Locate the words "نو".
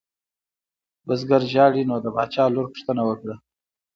1.89-1.95